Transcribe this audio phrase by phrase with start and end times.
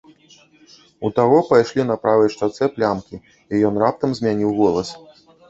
[1.09, 3.21] У таго пайшлі на правай шчацэ плямкі,
[3.53, 4.89] і ён раптам змяніў голас.